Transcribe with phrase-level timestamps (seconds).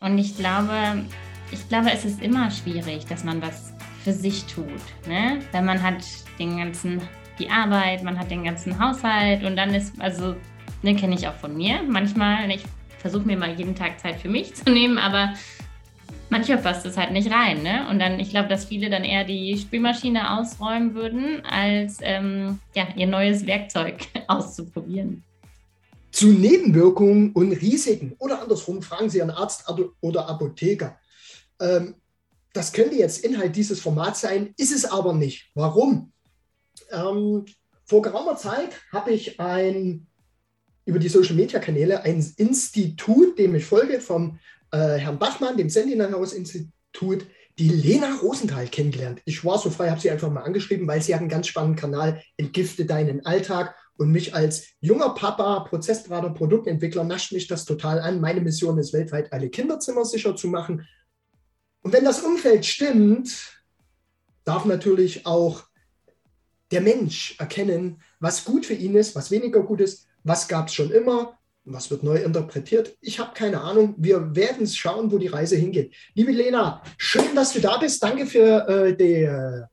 [0.00, 1.04] Und ich glaube,
[1.50, 3.74] ich glaube, es ist immer schwierig, dass man was
[4.04, 4.66] für sich tut.
[5.08, 5.40] Ne?
[5.50, 6.04] Wenn man hat
[6.38, 7.00] den ganzen,
[7.38, 10.36] die Arbeit, man hat den ganzen Haushalt und dann ist, also,
[10.82, 11.82] ne, kenne ich auch von mir.
[11.82, 12.62] Manchmal, ich
[12.98, 15.34] versuche mir mal jeden Tag Zeit für mich zu nehmen, aber
[16.30, 17.64] manchmal passt es halt nicht rein.
[17.64, 17.88] Ne?
[17.90, 22.86] Und dann, ich glaube, dass viele dann eher die Spülmaschine ausräumen würden, als ähm, ja,
[22.94, 25.24] ihr neues Werkzeug auszuprobieren.
[26.18, 29.66] Zu Nebenwirkungen und Risiken oder andersrum fragen Sie einen Arzt
[30.00, 30.98] oder Apotheker.
[31.60, 31.94] Ähm,
[32.52, 35.52] das könnte jetzt Inhalt dieses Formats sein, ist es aber nicht.
[35.54, 36.12] Warum?
[36.90, 37.46] Ähm,
[37.84, 40.08] vor geraumer Zeit habe ich ein,
[40.86, 44.40] über die Social Media Kanäle ein Institut, dem ich folge, vom
[44.72, 47.26] äh, Herrn Bachmann, dem Sentinel House Institut,
[47.60, 49.22] die Lena Rosenthal kennengelernt.
[49.24, 51.78] Ich war so frei, habe sie einfach mal angeschrieben, weil sie hat einen ganz spannenden
[51.78, 53.76] Kanal, Entgifte deinen Alltag.
[53.98, 58.20] Und mich als junger Papa, Prozessberater, Produktentwickler nascht mich das total an.
[58.20, 60.86] Meine Mission ist weltweit, alle Kinderzimmer sicher zu machen.
[61.82, 63.60] Und wenn das Umfeld stimmt,
[64.44, 65.64] darf natürlich auch
[66.70, 70.74] der Mensch erkennen, was gut für ihn ist, was weniger gut ist, was gab es
[70.74, 72.96] schon immer, was wird neu interpretiert?
[73.00, 73.94] Ich habe keine Ahnung.
[73.98, 75.94] Wir werden schauen, wo die Reise hingeht.
[76.14, 78.00] Liebe Lena, schön, dass du da bist.
[78.02, 79.64] Danke für äh, die äh,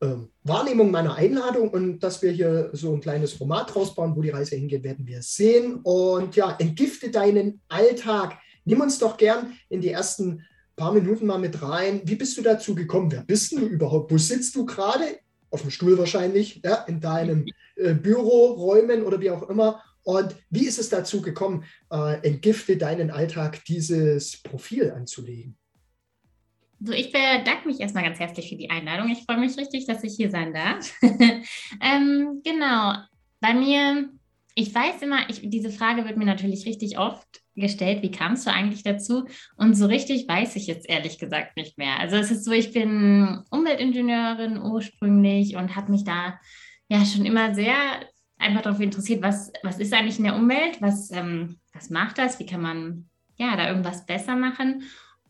[0.00, 4.30] ähm, Wahrnehmung meiner Einladung und dass wir hier so ein kleines Format rausbauen, wo die
[4.30, 5.80] Reise hingeht, werden wir sehen.
[5.82, 8.38] Und ja, entgifte deinen Alltag.
[8.64, 10.44] Nimm uns doch gern in die ersten
[10.76, 12.02] paar Minuten mal mit rein.
[12.04, 13.10] Wie bist du dazu gekommen?
[13.12, 14.10] Wer bist du überhaupt?
[14.10, 15.04] Wo sitzt du gerade?
[15.50, 19.82] Auf dem Stuhl wahrscheinlich, ja, in deinem äh, Büroräumen oder wie auch immer.
[20.02, 25.56] Und wie ist es dazu gekommen, äh, entgifte deinen Alltag, dieses Profil anzulegen?
[26.86, 29.10] So, ich bedanke mich erstmal ganz herzlich für die Einladung.
[29.10, 30.92] Ich freue mich richtig, dass ich hier sein darf.
[31.80, 32.92] ähm, genau,
[33.40, 34.10] bei mir,
[34.54, 38.52] ich weiß immer, ich, diese Frage wird mir natürlich richtig oft gestellt, wie kamst du
[38.52, 39.24] eigentlich dazu?
[39.56, 41.98] Und so richtig weiß ich jetzt ehrlich gesagt nicht mehr.
[42.00, 46.38] Also es ist so, ich bin Umweltingenieurin ursprünglich und habe mich da
[46.88, 47.74] ja schon immer sehr
[48.36, 52.38] einfach darauf interessiert, was, was ist eigentlich in der Umwelt, was, ähm, was macht das,
[52.40, 54.82] wie kann man ja da irgendwas besser machen.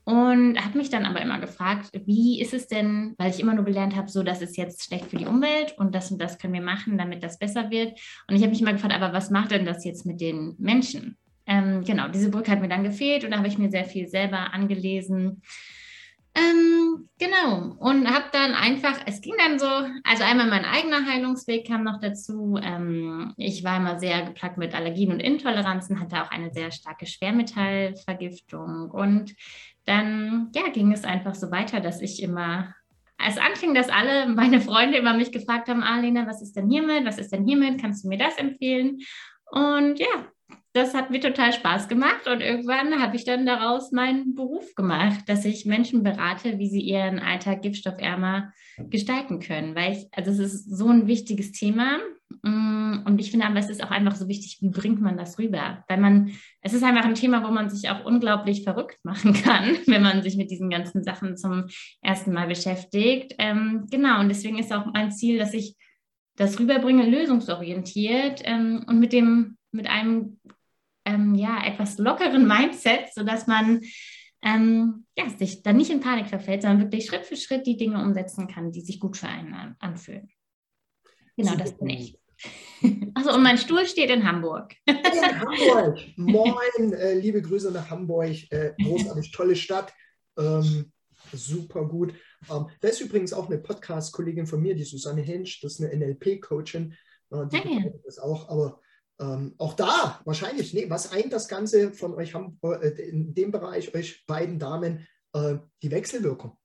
[0.05, 3.65] Und habe mich dann aber immer gefragt, wie ist es denn, weil ich immer nur
[3.65, 6.53] gelernt habe, so das ist jetzt schlecht für die Umwelt und das und das können
[6.53, 7.99] wir machen, damit das besser wird.
[8.29, 11.17] Und ich habe mich immer gefragt, aber was macht denn das jetzt mit den Menschen?
[11.47, 14.07] Ähm, genau, diese Brücke hat mir dann gefehlt und da habe ich mir sehr viel
[14.07, 15.43] selber angelesen.
[16.37, 21.65] Ähm, genau, und habe dann einfach, es ging dann so, also einmal mein eigener Heilungsweg
[21.67, 22.59] kam noch dazu.
[22.61, 27.07] Ähm, ich war immer sehr geplagt mit Allergien und Intoleranzen, hatte auch eine sehr starke
[27.07, 28.91] Schwermetallvergiftung.
[28.91, 29.33] Und
[29.87, 32.75] dann ja, ging es einfach so weiter, dass ich immer
[33.27, 37.05] es anfing, dass alle meine Freunde immer mich gefragt haben, ah, was ist denn hiermit?
[37.05, 37.81] Was ist denn hiermit?
[37.81, 38.99] Kannst du mir das empfehlen?
[39.51, 40.27] Und ja,
[40.73, 45.21] das hat mir total Spaß gemacht und irgendwann habe ich dann daraus meinen Beruf gemacht,
[45.29, 48.53] dass ich Menschen berate, wie sie ihren Alltag giftstoffärmer
[48.91, 52.01] gestalten können, weil ich, also es ist so ein wichtiges Thema
[52.43, 55.85] und ich finde aber, es ist auch einfach so wichtig, wie bringt man das rüber,
[55.89, 59.77] weil man, es ist einfach ein Thema, wo man sich auch unglaublich verrückt machen kann,
[59.87, 61.67] wenn man sich mit diesen ganzen Sachen zum
[62.01, 63.35] ersten Mal beschäftigt.
[63.39, 65.77] Ähm, genau, und deswegen ist auch mein Ziel, dass ich
[66.37, 70.39] das rüberbringe, lösungsorientiert ähm, und mit dem mit einem
[71.05, 73.81] ähm, ja, etwas lockeren Mindset, sodass man
[74.43, 78.03] ähm, ja, sich dann nicht in Panik verfällt, sondern wirklich Schritt für Schritt die Dinge
[78.03, 80.31] umsetzen kann, die sich gut für einen an, anfühlen.
[81.37, 82.19] Genau, das bin ich.
[83.15, 84.75] Also und mein Stuhl steht in Hamburg.
[84.87, 85.99] In Hamburg.
[86.17, 88.35] Moin, äh, liebe Grüße nach Hamburg.
[88.51, 89.93] Äh, großartig, tolle Stadt.
[90.37, 90.93] Ähm,
[91.33, 92.13] super gut.
[92.51, 95.95] Ähm, da ist übrigens auch eine Podcast-Kollegin von mir, die Susanne Hensch, das ist eine
[95.97, 96.95] NLP-Coachin.
[97.31, 98.81] Äh, die ja, das auch, aber
[99.21, 103.53] ähm, auch da wahrscheinlich, nee, was eint das Ganze von euch haben, äh, in dem
[103.53, 106.59] Bereich, euch beiden Damen, äh, die Wechselwirkung.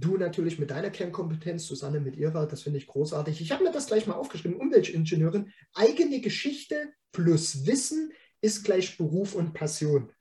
[0.00, 3.40] Du natürlich mit deiner Kernkompetenz, Susanne mit ihrer, das finde ich großartig.
[3.40, 9.34] Ich habe mir das gleich mal aufgeschrieben, Umweltingenieurin, eigene Geschichte plus Wissen ist gleich Beruf
[9.34, 10.12] und Passion.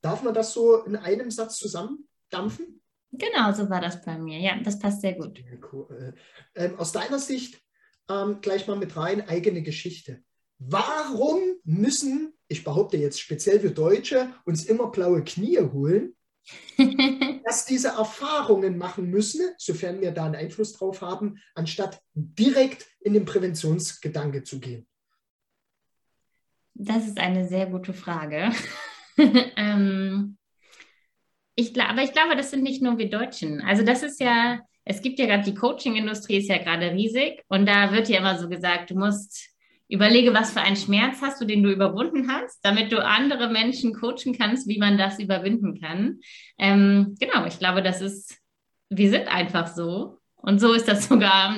[0.00, 2.80] Darf man das so in einem Satz zusammendampfen?
[3.10, 4.38] Genau, so war das bei mir.
[4.38, 5.42] Ja, das passt sehr gut.
[5.72, 6.14] Cool.
[6.54, 7.60] Ähm, aus deiner Sicht
[8.08, 10.22] ähm, gleich mal mit rein, eigene Geschichte.
[10.58, 16.14] Warum müssen, ich behaupte jetzt speziell für Deutsche, uns immer blaue Knie holen,
[17.44, 23.12] dass diese Erfahrungen machen müssen, sofern wir da einen Einfluss drauf haben, anstatt direkt in
[23.12, 24.86] den Präventionsgedanke zu gehen?
[26.74, 28.50] Das ist eine sehr gute Frage.
[29.56, 30.36] ähm,
[31.54, 33.60] ich, aber ich glaube, das sind nicht nur wir Deutschen.
[33.60, 37.66] Also das ist ja, es gibt ja gerade, die Coaching-Industrie ist ja gerade riesig und
[37.66, 39.53] da wird ja immer so gesagt, du musst
[39.94, 43.94] überlege, was für einen Schmerz hast du, den du überwunden hast, damit du andere Menschen
[43.94, 46.20] coachen kannst, wie man das überwinden kann.
[46.58, 48.38] Ähm, genau, ich glaube, das ist,
[48.90, 50.18] wir sind einfach so.
[50.36, 51.56] Und so ist das sogar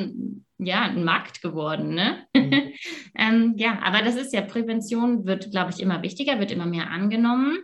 [0.59, 1.95] ja, ein Markt geworden.
[1.95, 2.27] Ne?
[2.35, 2.73] Mhm.
[3.17, 6.91] ähm, ja, aber das ist ja, Prävention wird, glaube ich, immer wichtiger, wird immer mehr
[6.91, 7.59] angenommen.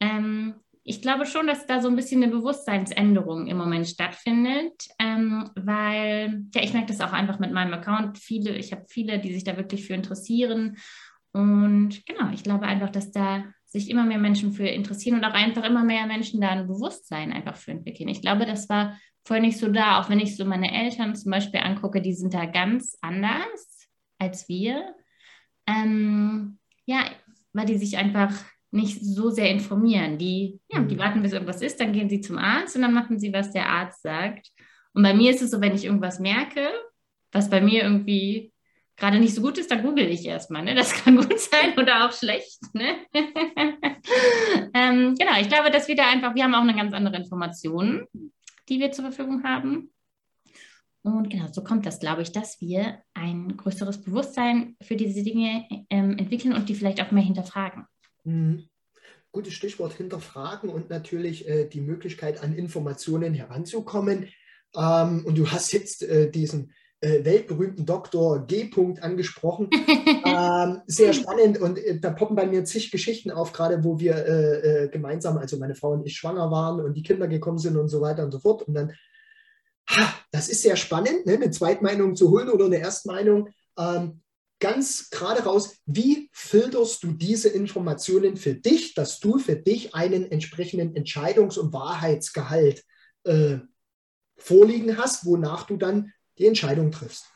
[0.00, 0.54] Ähm,
[0.86, 6.44] ich glaube schon, dass da so ein bisschen eine Bewusstseinsänderung im Moment stattfindet, ähm, weil,
[6.54, 8.18] ja, ich merke das auch einfach mit meinem Account.
[8.18, 10.76] Viele, ich habe viele, die sich da wirklich für interessieren.
[11.32, 15.32] Und genau, ich glaube einfach, dass da sich immer mehr Menschen für interessieren und auch
[15.32, 18.08] einfach immer mehr Menschen da ein Bewusstsein einfach für entwickeln.
[18.08, 21.30] Ich glaube, das war vorher nicht so da, auch wenn ich so meine Eltern zum
[21.30, 23.88] Beispiel angucke, die sind da ganz anders
[24.18, 24.94] als wir.
[25.66, 27.04] Ähm, ja,
[27.54, 28.32] weil die sich einfach
[28.74, 30.18] nicht so sehr informieren.
[30.18, 30.98] Die, ja, die mhm.
[30.98, 33.68] warten, bis irgendwas ist, dann gehen sie zum Arzt und dann machen sie, was der
[33.68, 34.50] Arzt sagt.
[34.92, 36.68] Und bei mir ist es so, wenn ich irgendwas merke,
[37.32, 38.52] was bei mir irgendwie
[38.96, 40.62] gerade nicht so gut ist, dann google ich erstmal.
[40.62, 40.74] Ne?
[40.74, 42.60] Das kann gut sein oder auch schlecht.
[42.72, 42.96] Ne?
[44.74, 48.06] ähm, genau, ich glaube, dass wir da einfach, wir haben auch eine ganz andere Information,
[48.68, 49.90] die wir zur Verfügung haben.
[51.02, 55.66] Und genau, so kommt das, glaube ich, dass wir ein größeres Bewusstsein für diese Dinge
[55.90, 57.84] ähm, entwickeln und die vielleicht auch mehr hinterfragen.
[58.24, 58.68] Mhm.
[59.32, 64.28] Gutes Stichwort hinterfragen und natürlich äh, die Möglichkeit, an Informationen heranzukommen.
[64.76, 66.72] Ähm, und du hast jetzt äh, diesen
[67.04, 68.64] äh, weltberühmten Doktor G.
[68.64, 69.68] -Punkt angesprochen.
[70.24, 74.14] ähm, sehr spannend und äh, da poppen bei mir zig Geschichten auf, gerade wo wir
[74.14, 77.76] äh, äh, gemeinsam, also meine Frau und ich, schwanger waren und die Kinder gekommen sind
[77.76, 78.62] und so weiter und so fort.
[78.62, 78.92] Und dann,
[79.90, 83.50] ha, das ist sehr spannend, ne, eine Zweitmeinung zu holen oder eine Erstmeinung.
[83.78, 84.22] Ähm,
[84.64, 90.32] ganz gerade raus, wie filterst du diese Informationen für dich, dass du für dich einen
[90.32, 92.82] entsprechenden Entscheidungs- und Wahrheitsgehalt
[93.24, 93.58] äh,
[94.38, 97.26] vorliegen hast, wonach du dann die Entscheidung triffst.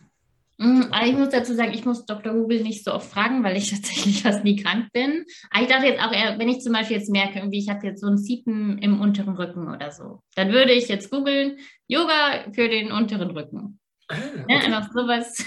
[0.56, 2.32] Mm, ich muss dazu sagen, ich muss Dr.
[2.32, 5.26] Google nicht so oft fragen, weil ich tatsächlich fast nie krank bin.
[5.50, 8.00] Aber ich dachte jetzt auch wenn ich zum Beispiel jetzt merke, irgendwie ich habe jetzt
[8.00, 11.58] so ein Ziepen im unteren Rücken oder so, dann würde ich jetzt googeln,
[11.88, 13.78] Yoga für den unteren Rücken.
[14.08, 14.44] Ah, okay.
[14.48, 15.44] ja, einfach sowas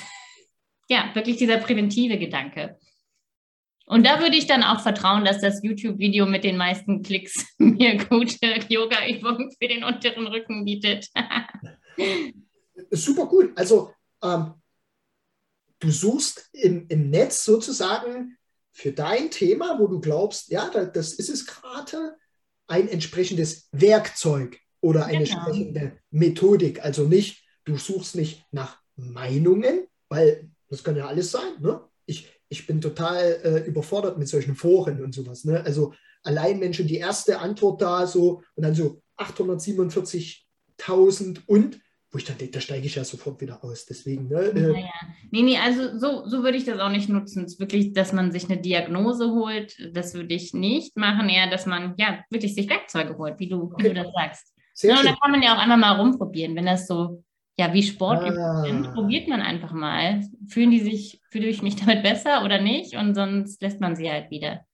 [0.92, 2.78] ja, wirklich dieser präventive Gedanke.
[3.86, 7.98] Und da würde ich dann auch vertrauen, dass das YouTube-Video mit den meisten Klicks mir
[7.98, 11.08] gute Yoga-Übungen für den unteren Rücken bietet.
[12.92, 13.54] Super cool.
[13.56, 14.54] Also ähm,
[15.80, 18.38] du suchst im, im Netz sozusagen
[18.74, 22.18] für dein Thema, wo du glaubst, ja, das ist es gerade,
[22.68, 25.38] ein entsprechendes Werkzeug oder eine genau.
[25.38, 26.84] entsprechende Methodik.
[26.84, 31.60] Also nicht, du suchst nicht nach Meinungen, weil das kann ja alles sein.
[31.60, 31.80] Ne?
[32.06, 35.46] Ich, ich bin total äh, überfordert mit solchen Foren und sowas.
[35.46, 35.64] Ne?
[35.64, 41.80] Also allein Menschen, die erste Antwort da so und dann so 847.000 und
[42.14, 43.86] wo ich dann denke, da steige ich ja sofort wieder aus.
[43.86, 44.42] Deswegen, ne?
[44.42, 44.90] Äh, naja.
[45.32, 47.46] Nee, nee, also so, so würde ich das auch nicht nutzen.
[47.46, 51.50] Es ist wirklich, dass man sich eine Diagnose holt, das würde ich nicht machen, eher,
[51.50, 53.84] dass man ja wirklich sich Werkzeuge holt, wie du, okay.
[53.84, 54.54] wie du das sagst.
[54.74, 57.24] Sehr ja, und da kann man ja auch einmal mal rumprobieren, wenn das so
[57.58, 58.64] ja, wie Sport ah.
[58.64, 60.22] sind, probiert man einfach mal.
[60.48, 62.96] Fühlen die sich, fühle ich mich damit besser oder nicht?
[62.96, 64.66] Und sonst lässt man sie halt wieder.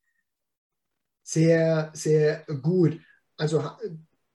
[1.23, 2.99] Sehr, sehr gut.
[3.35, 3.63] Also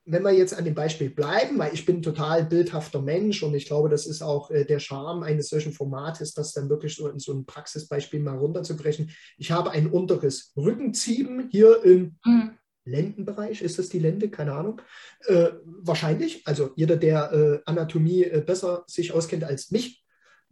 [0.04, 3.54] wenn wir jetzt an dem Beispiel bleiben, weil ich bin ein total bildhafter Mensch und
[3.54, 7.08] ich glaube, das ist auch äh, der Charme eines solchen Formates, das dann wirklich so
[7.08, 9.10] in so ein Praxisbeispiel mal runterzubrechen.
[9.38, 12.58] Ich habe ein unteres Rückenziehen hier im mhm.
[12.84, 14.28] Lendenbereich, ist das die Lende?
[14.28, 14.82] Keine Ahnung.
[15.26, 16.46] Äh, wahrscheinlich.
[16.46, 20.04] Also jeder, der äh, Anatomie äh, besser sich auskennt als mich,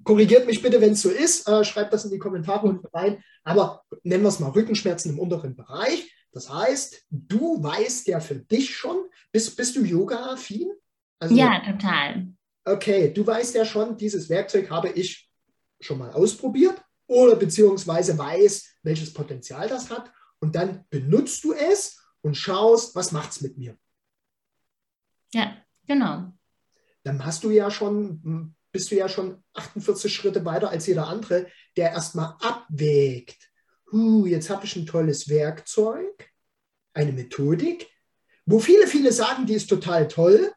[0.05, 1.49] korrigiert mich bitte, wenn es so ist.
[1.49, 3.23] Äh, schreibt das in die Kommentare unten rein.
[3.45, 6.13] Aber nennen wir es mal Rückenschmerzen im unteren Bereich.
[6.33, 10.71] Das heißt, du weißt ja für dich schon, bist, bist du Yoga-affin?
[11.19, 12.29] Also, ja, total.
[12.65, 15.29] Okay, du weißt ja schon, dieses Werkzeug habe ich
[15.81, 20.13] schon mal ausprobiert oder beziehungsweise weiß, welches Potenzial das hat.
[20.39, 23.77] Und dann benutzt du es und schaust, was macht es mit mir.
[25.33, 26.33] Ja, genau.
[27.03, 31.47] Dann hast du ja schon, bist du ja schon 48 Schritte weiter als jeder andere,
[31.77, 33.50] der erstmal abwägt.
[33.91, 36.31] Huh, jetzt habe ich ein tolles Werkzeug,
[36.93, 37.89] eine Methodik,
[38.47, 40.53] wo viele, viele sagen, die ist total toll,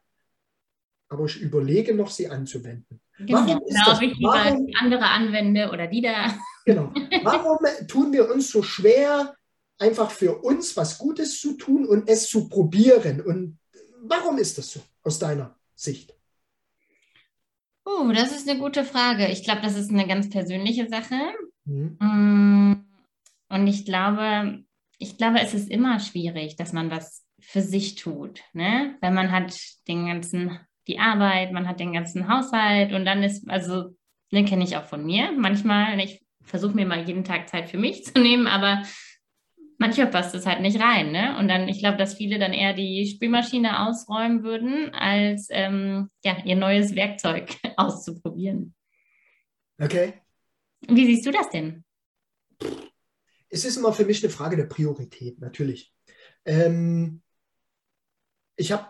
[1.09, 2.99] aber ich überlege noch, sie anzuwenden.
[3.19, 4.01] Genau, Warum ist genau, das?
[4.01, 6.33] ich Warum, andere anwende oder die da.
[6.65, 6.93] Genau.
[7.23, 9.35] Warum tun wir uns so schwer,
[9.79, 13.21] einfach für uns was Gutes zu tun und es zu probieren.
[13.21, 13.59] Und
[14.01, 16.13] warum ist das so aus deiner Sicht?
[17.85, 19.27] Oh, das ist eine gute Frage.
[19.27, 21.15] Ich glaube, das ist eine ganz persönliche Sache.
[21.65, 21.97] Mhm.
[21.99, 22.85] Mm,
[23.49, 24.63] und ich glaube,
[24.99, 28.41] ich glaube, es ist immer schwierig, dass man was für sich tut.
[28.53, 28.95] Ne?
[29.01, 29.53] Wenn man hat
[29.87, 33.95] den ganzen, die Arbeit, man hat den ganzen Haushalt und dann ist, also,
[34.31, 35.31] den kenne ich auch von mir.
[35.33, 38.83] Manchmal, ich versuche mir mal jeden Tag Zeit für mich zu nehmen, aber
[39.83, 41.11] manchmal passt es halt nicht rein.
[41.11, 41.37] Ne?
[41.37, 46.37] Und dann, ich glaube, dass viele dann eher die Spülmaschine ausräumen würden, als ähm, ja,
[46.45, 48.73] ihr neues Werkzeug auszuprobieren.
[49.77, 50.13] Okay.
[50.87, 51.83] Wie siehst du das denn?
[53.49, 55.93] Es ist immer für mich eine Frage der Priorität, natürlich.
[56.45, 57.21] Ähm,
[58.55, 58.87] ich habe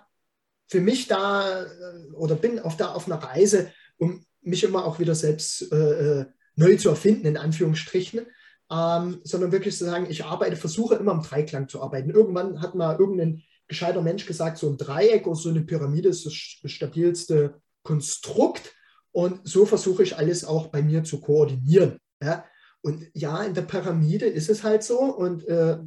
[0.68, 5.00] für mich da äh, oder bin auf, da auf einer Reise, um mich immer auch
[5.00, 8.28] wieder selbst äh, äh, neu zu erfinden, in Anführungsstrichen,
[8.72, 12.10] ähm, sondern wirklich zu sagen, ich arbeite, versuche immer im Dreiklang zu arbeiten.
[12.10, 16.26] Irgendwann hat mal irgendein gescheiter Mensch gesagt, so ein Dreieck oder so eine Pyramide ist
[16.26, 18.74] das stabilste Konstrukt.
[19.12, 22.00] Und so versuche ich alles auch bei mir zu koordinieren.
[22.22, 22.46] Ja?
[22.82, 25.00] Und ja, in der Pyramide ist es halt so.
[25.00, 25.78] Und äh,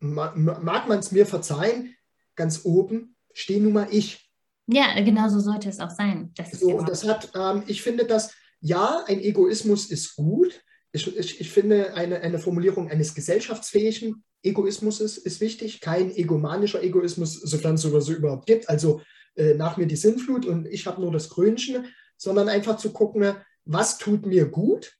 [0.00, 1.94] mag man es mir verzeihen,
[2.36, 4.30] ganz oben stehe nun mal ich.
[4.66, 6.32] Ja, genau so sollte es auch sein.
[6.36, 10.60] Das so, und das hat, ähm, ich finde, dass ja, ein Egoismus ist gut.
[10.92, 15.80] Ich, ich, ich finde, eine, eine Formulierung eines gesellschaftsfähigen Egoismus ist, ist wichtig.
[15.80, 18.68] Kein egomanischer Egoismus, sofern es sowas überhaupt gibt.
[18.68, 19.02] Also
[19.36, 23.34] äh, nach mir die Sinnflut und ich habe nur das Krönchen, sondern einfach zu gucken,
[23.64, 24.98] was tut mir gut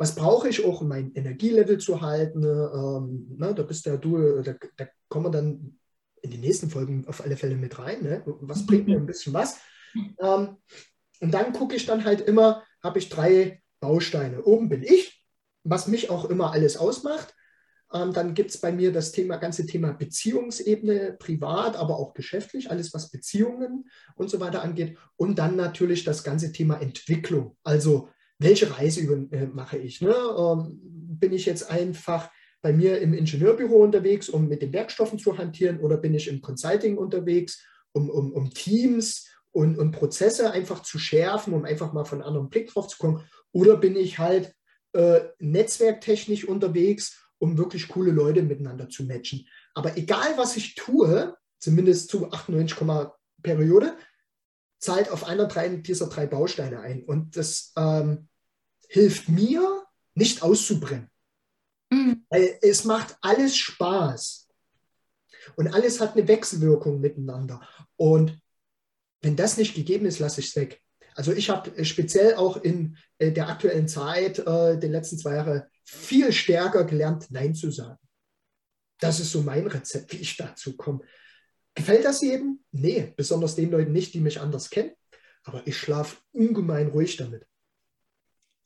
[0.00, 2.42] was brauche ich auch, um mein Energielevel zu halten?
[2.42, 5.78] Ähm, ne, da bist ja du, da, da, kommen wir dann
[6.22, 8.02] in den nächsten Folgen auf alle Fälle mit rein.
[8.02, 8.22] Ne?
[8.40, 9.58] Was bringt mir ein bisschen was?
[9.94, 10.56] Ähm,
[11.20, 14.42] und dann gucke ich dann halt immer, habe ich drei Bausteine.
[14.42, 15.24] Oben bin ich,
[15.64, 17.34] was mich auch immer alles ausmacht.
[17.92, 22.70] Ähm, dann gibt es bei mir das Thema, ganze Thema Beziehungsebene, privat, aber auch geschäftlich,
[22.70, 24.96] alles was Beziehungen und so weiter angeht.
[25.16, 27.56] Und dann natürlich das ganze Thema Entwicklung.
[27.64, 28.08] Also
[28.38, 30.00] welche Reise über, äh, mache ich?
[30.00, 30.14] Ne?
[30.14, 32.30] Ähm, bin ich jetzt einfach
[32.62, 36.40] bei mir im Ingenieurbüro unterwegs, um mit den Werkstoffen zu hantieren, oder bin ich im
[36.40, 42.04] Consulting unterwegs, um, um, um Teams und, und Prozesse einfach zu schärfen, um einfach mal
[42.04, 43.24] von einem anderen Blick drauf zu kommen?
[43.52, 44.54] Oder bin ich halt
[44.92, 49.46] äh, netzwerktechnisch unterwegs, um wirklich coole Leute miteinander zu matchen?
[49.74, 52.76] Aber egal, was ich tue, zumindest zu 98,
[53.42, 53.96] Periode,
[54.78, 57.04] zahlt auf einer dieser drei Bausteine ein.
[57.04, 58.28] Und das ähm,
[58.88, 61.08] hilft mir, nicht auszubrennen.
[61.90, 62.24] Mhm.
[62.28, 64.48] Weil es macht alles Spaß.
[65.56, 67.60] Und alles hat eine Wechselwirkung miteinander.
[67.96, 68.40] Und
[69.22, 70.80] wenn das nicht gegeben ist, lasse ich es weg.
[71.14, 75.36] Also ich habe äh, speziell auch in äh, der aktuellen Zeit, äh, den letzten zwei
[75.36, 77.98] Jahren, viel stärker gelernt, Nein zu sagen.
[78.98, 81.00] Das ist so mein Rezept, wie ich dazu komme.
[81.74, 82.60] Gefällt das jedem?
[82.70, 84.92] Nee, besonders den Leuten nicht, die mich anders kennen.
[85.44, 87.46] Aber ich schlafe ungemein ruhig damit.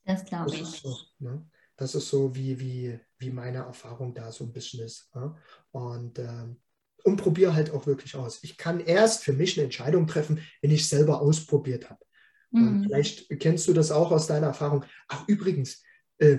[0.05, 0.63] Das glaube ich.
[0.63, 1.49] Ist so, ne?
[1.77, 5.15] Das ist so, wie, wie, wie meine Erfahrung da so ein bisschen ist.
[5.15, 5.35] Ne?
[5.73, 6.61] Und, ähm,
[7.05, 8.41] und probiere halt auch wirklich aus.
[8.43, 12.05] Ich kann erst für mich eine Entscheidung treffen, wenn ich selber ausprobiert habe.
[12.51, 12.85] Mhm.
[12.85, 14.85] vielleicht kennst du das auch aus deiner Erfahrung.
[15.09, 15.83] Ach, übrigens,
[16.19, 16.39] äh,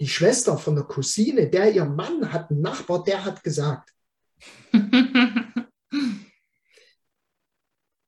[0.00, 3.92] die Schwester von der Cousine, der ihr Mann hat, einen Nachbar, der hat gesagt.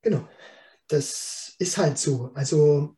[0.02, 0.28] genau.
[0.86, 2.30] Das ist halt so.
[2.34, 2.96] Also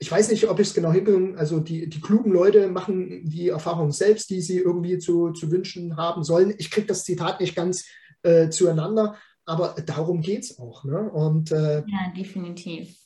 [0.00, 1.36] ich weiß nicht, ob ich es genau hinbringe.
[1.36, 5.96] Also die, die klugen Leute machen die Erfahrung selbst, die sie irgendwie zu, zu wünschen
[5.96, 6.54] haben sollen.
[6.58, 7.86] Ich kriege das Zitat nicht ganz
[8.22, 10.84] äh, zueinander, aber darum geht es auch.
[10.84, 11.10] Ne?
[11.10, 12.96] Und, äh, ja, definitiv.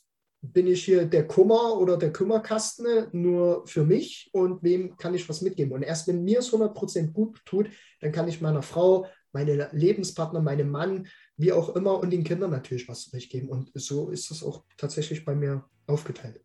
[0.44, 5.28] Bin ich hier der Kummer oder der Kümmerkasten nur für mich und wem kann ich
[5.28, 5.72] was mitgeben?
[5.72, 7.70] Und erst wenn mir es 100% gut tut,
[8.00, 11.06] dann kann ich meiner Frau, meine Lebenspartner, meinem Mann,
[11.36, 13.48] wie auch immer und den Kindern natürlich was mitgeben.
[13.48, 16.40] Und so ist es auch tatsächlich bei mir aufgeteilt.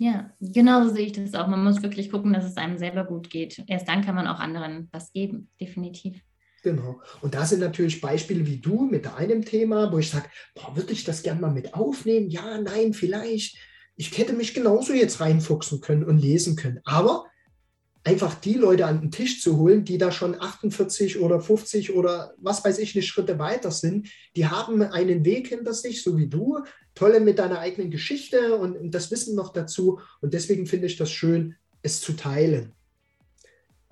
[0.00, 1.46] Ja, genau so sehe ich das auch.
[1.46, 3.62] Man muss wirklich gucken, dass es einem selber gut geht.
[3.66, 6.22] Erst dann kann man auch anderen was geben, definitiv.
[6.62, 7.02] Genau.
[7.20, 10.24] Und da sind natürlich Beispiele wie du mit deinem Thema, wo ich sage,
[10.74, 12.30] würde ich das gerne mal mit aufnehmen?
[12.30, 13.58] Ja, nein, vielleicht.
[13.94, 16.80] Ich hätte mich genauso jetzt reinfuchsen können und lesen können.
[16.84, 17.26] Aber
[18.02, 22.34] einfach die Leute an den Tisch zu holen, die da schon 48 oder 50 oder
[22.38, 26.28] was weiß ich, eine Schritte weiter sind, die haben einen Weg hinter sich, so wie
[26.28, 26.60] du,
[26.94, 30.00] tolle mit deiner eigenen Geschichte und das Wissen noch dazu.
[30.20, 32.72] Und deswegen finde ich das schön, es zu teilen.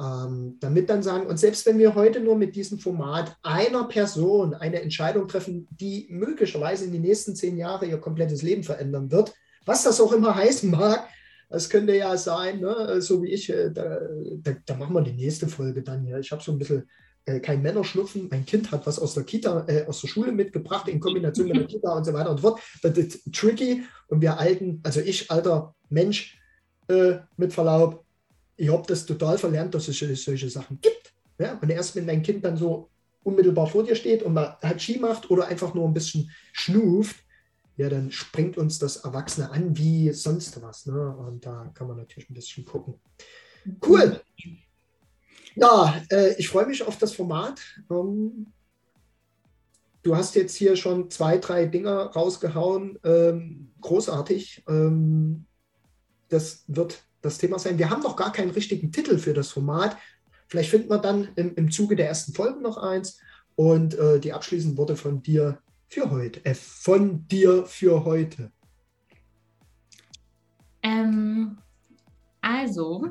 [0.00, 4.54] Ähm, damit dann sagen, und selbst wenn wir heute nur mit diesem Format einer Person
[4.54, 9.34] eine Entscheidung treffen, die möglicherweise in den nächsten zehn Jahren ihr komplettes Leben verändern wird,
[9.66, 11.08] was das auch immer heißen mag,
[11.50, 14.00] es könnte ja sein, ne, so wie ich, äh, da,
[14.42, 16.18] da, da, machen wir die nächste Folge dann hier.
[16.18, 16.88] Ich habe so ein bisschen
[17.24, 18.28] äh, kein Männerschnupfen.
[18.30, 21.56] Mein Kind hat was aus der Kita, äh, aus der Schule mitgebracht in Kombination mit
[21.56, 22.60] der Kita und so weiter und so fort.
[22.82, 23.82] Das ist tricky.
[24.08, 26.38] Und wir alten, also ich, alter Mensch,
[26.88, 28.04] äh, mit Verlaub,
[28.56, 31.14] ich habe das total verlernt, dass es solche Sachen gibt.
[31.38, 31.58] Ja?
[31.60, 32.90] Und erst wenn dein Kind dann so
[33.22, 37.16] unmittelbar vor dir steht und mal halt Ski macht oder einfach nur ein bisschen schnuft,
[37.78, 40.86] ja, dann springt uns das Erwachsene an wie sonst was.
[40.86, 41.16] Ne?
[41.16, 42.94] Und da kann man natürlich ein bisschen gucken.
[43.86, 44.20] Cool.
[45.54, 47.60] Ja, äh, ich freue mich auf das Format.
[47.88, 48.48] Ähm,
[50.02, 52.98] du hast jetzt hier schon zwei, drei Dinger rausgehauen.
[53.04, 54.64] Ähm, großartig.
[54.68, 55.46] Ähm,
[56.30, 57.78] das wird das Thema sein.
[57.78, 59.96] Wir haben noch gar keinen richtigen Titel für das Format.
[60.48, 63.20] Vielleicht finden wir dann im, im Zuge der ersten Folge noch eins.
[63.54, 66.44] Und äh, die abschließenden Worte von dir für heute.
[66.44, 68.52] Äh, von dir für heute.
[70.82, 71.58] Ähm,
[72.40, 73.08] also,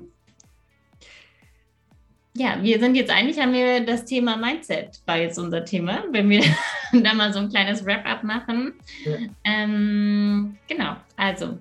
[2.35, 6.29] ja, wir sind jetzt eigentlich, haben wir das Thema Mindset, war jetzt unser Thema, wenn
[6.29, 6.43] wir
[6.93, 8.73] da mal so ein kleines Wrap-up machen.
[9.03, 9.17] Ja.
[9.43, 11.57] Ähm, genau, also,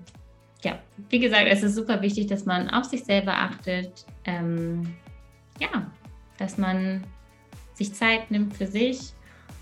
[0.63, 4.05] ja, wie gesagt, es ist super wichtig, dass man auf sich selber achtet.
[4.25, 4.95] Ähm,
[5.59, 5.91] ja,
[6.37, 7.03] dass man
[7.73, 9.13] sich Zeit nimmt für sich.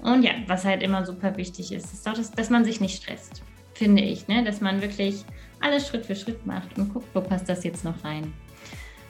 [0.06, 3.02] Und ja, was halt immer super wichtig ist, ist auch, dass, dass man sich nicht
[3.02, 3.42] stresst,
[3.74, 4.28] finde ich.
[4.28, 4.44] Ne?
[4.44, 5.26] Dass man wirklich
[5.62, 8.32] alles Schritt für Schritt macht und guckt, wo passt das jetzt noch rein.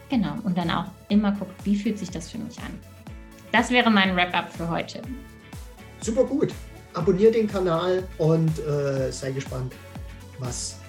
[0.09, 2.79] Genau, und dann auch immer guckt, wie fühlt sich das für mich an.
[3.51, 5.01] Das wäre mein Wrap-up für heute.
[5.99, 6.53] Super gut.
[6.93, 9.73] Abonnier den Kanal und äh, sei gespannt,
[10.39, 10.79] was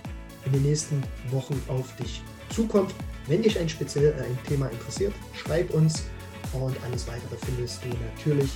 [0.44, 2.94] in den nächsten Wochen auf dich zukommt.
[3.26, 6.04] Wenn dich ein speziell äh, ein Thema interessiert, schreib uns
[6.52, 8.50] und alles weitere findest du natürlich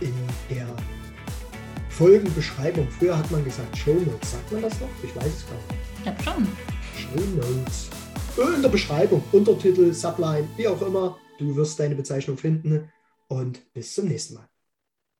[0.00, 0.14] in
[0.50, 0.66] der
[1.88, 2.88] Folgenbeschreibung.
[2.90, 4.32] Früher hat man gesagt Show Notes.
[4.32, 4.88] Sagt man das noch?
[5.02, 5.74] Ich weiß es gar nicht.
[5.96, 6.48] Ich glaube schon.
[6.96, 7.90] Show Notes.
[8.54, 11.16] In der Beschreibung, Untertitel, Subline, wie auch immer.
[11.38, 12.90] Du wirst deine Bezeichnung finden.
[13.28, 14.48] Und bis zum nächsten Mal.